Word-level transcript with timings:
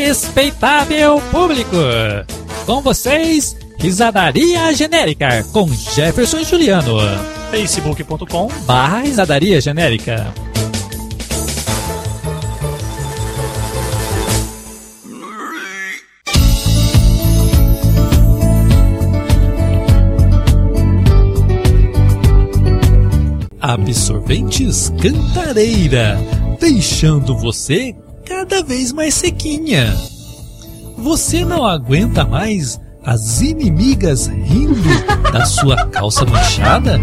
Respeitável 0.00 1.20
público, 1.30 1.76
com 2.64 2.80
vocês, 2.80 3.54
Risadaria 3.78 4.72
Genérica 4.72 5.44
com 5.52 5.68
Jefferson 5.68 6.42
Juliano. 6.42 6.96
facebook.com 7.50 8.48
Barra 8.64 9.00
Risadaria 9.00 9.60
Genérica. 9.60 10.32
Absorventes 23.60 24.90
Cantareira, 24.98 26.18
deixando 26.58 27.36
você 27.36 27.94
cada 28.30 28.62
vez 28.62 28.92
mais 28.92 29.14
sequinha. 29.14 29.92
Você 30.96 31.44
não 31.44 31.66
aguenta 31.66 32.24
mais 32.24 32.80
as 33.04 33.40
inimigas 33.40 34.28
rindo 34.28 34.88
da 35.32 35.44
sua 35.44 35.88
calça 35.88 36.24
manchada? 36.24 37.00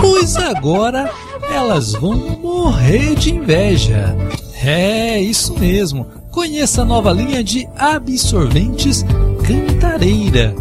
Pois 0.00 0.36
agora 0.36 1.12
elas 1.52 1.92
vão 1.92 2.16
morrer 2.40 3.14
de 3.14 3.34
inveja. 3.34 4.16
É, 4.64 5.20
isso 5.20 5.52
mesmo. 5.58 6.06
Conheça 6.30 6.80
a 6.80 6.86
nova 6.86 7.12
linha 7.12 7.44
de 7.44 7.68
absorventes 7.76 9.04
Cantareira. 9.46 10.54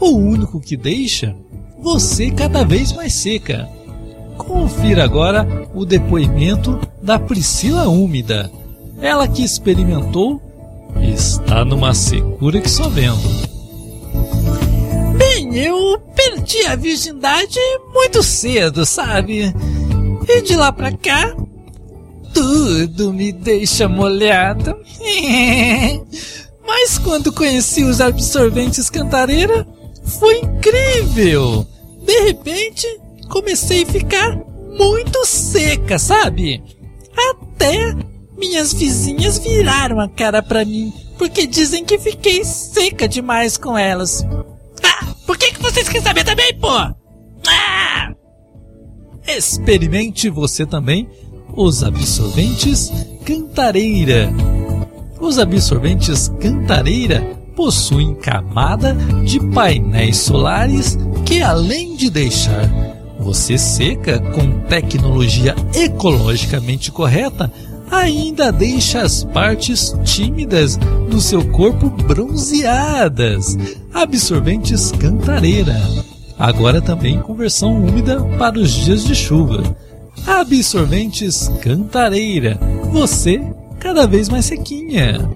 O 0.00 0.16
único 0.16 0.60
que 0.60 0.76
deixa 0.76 1.36
você 1.80 2.32
cada 2.32 2.64
vez 2.64 2.92
mais 2.92 3.14
seca. 3.14 3.68
Confira 4.36 5.04
agora 5.04 5.46
o 5.72 5.84
depoimento 5.84 6.80
da 7.00 7.20
Priscila 7.20 7.88
Úmida. 7.88 8.50
Ela 9.00 9.28
que 9.28 9.44
experimentou 9.44 10.42
está 11.02 11.64
numa 11.64 11.94
secura 11.94 12.60
que 12.60 12.70
só 12.70 12.88
vendo. 12.88 13.48
Bem, 15.16 15.56
eu 15.56 15.98
perdi 16.14 16.64
a 16.66 16.76
virgindade 16.76 17.58
muito 17.92 18.22
cedo, 18.22 18.84
sabe? 18.84 19.54
E 20.28 20.42
de 20.42 20.56
lá 20.56 20.72
pra 20.72 20.92
cá, 20.92 21.34
tudo 22.34 23.12
me 23.12 23.32
deixa 23.32 23.88
molhado. 23.88 24.76
Mas 26.66 26.98
quando 26.98 27.32
conheci 27.32 27.82
os 27.82 28.00
absorventes 28.00 28.90
Cantareira, 28.90 29.66
foi 30.04 30.40
incrível! 30.40 31.66
De 32.04 32.20
repente, 32.20 32.86
comecei 33.28 33.82
a 33.82 33.86
ficar 33.86 34.38
muito 34.78 35.24
seca, 35.24 35.98
sabe? 35.98 36.62
Até 37.16 37.96
minhas 38.38 38.72
vizinhas 38.72 39.38
viraram 39.38 40.00
a 40.00 40.08
cara 40.08 40.42
pra 40.42 40.64
mim, 40.64 40.92
porque 41.18 41.46
dizem 41.46 41.84
que 41.84 41.98
fiquei 41.98 42.44
seca 42.44 43.08
demais 43.08 43.56
com 43.56 43.76
elas. 43.76 44.24
Ah, 44.82 45.06
por 45.26 45.36
que, 45.36 45.52
que 45.52 45.62
vocês 45.62 45.88
querem 45.88 46.02
saber 46.02 46.24
também, 46.24 46.54
pô? 46.58 46.68
Ah! 46.68 48.14
Experimente 49.26 50.30
você 50.30 50.64
também 50.64 51.08
os 51.54 51.82
absorventes 51.82 52.90
Cantareira. 53.24 54.32
Os 55.20 55.38
absorventes 55.38 56.28
Cantareira 56.40 57.20
possuem 57.56 58.14
camada 58.14 58.94
de 59.24 59.40
painéis 59.50 60.18
solares 60.18 60.96
que, 61.26 61.42
além 61.42 61.96
de 61.96 62.08
deixar 62.08 62.70
você 63.18 63.58
seca 63.58 64.20
com 64.20 64.60
tecnologia 64.60 65.54
ecologicamente 65.74 66.90
correta, 66.90 67.52
ainda 67.90 68.50
deixa 68.50 69.02
as 69.02 69.24
partes 69.24 69.94
tímidas 70.04 70.76
do 71.10 71.20
seu 71.20 71.44
corpo 71.50 71.88
bronzeadas. 71.88 73.56
Absorventes 73.92 74.92
Cantareira. 74.92 75.76
Agora 76.38 76.80
também 76.80 77.20
com 77.20 77.34
versão 77.34 77.76
úmida 77.76 78.22
para 78.38 78.58
os 78.58 78.70
dias 78.70 79.04
de 79.04 79.14
chuva. 79.14 79.62
Absorventes 80.26 81.48
Cantareira. 81.60 82.58
Você 82.92 83.40
cada 83.78 84.06
vez 84.06 84.28
mais 84.28 84.44
sequinha. 84.44 85.28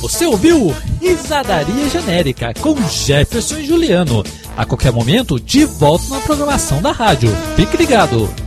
Você 0.00 0.26
ouviu 0.26 0.74
Risadaria 1.00 1.88
Genérica 1.88 2.52
com 2.60 2.76
Jefferson 2.88 3.58
e 3.58 3.64
Juliano. 3.64 4.22
A 4.56 4.64
qualquer 4.64 4.92
momento, 4.92 5.40
de 5.40 5.64
volta 5.64 6.04
na 6.10 6.20
programação 6.20 6.82
da 6.82 6.92
rádio. 6.92 7.30
Fique 7.56 7.76
ligado! 7.76 8.41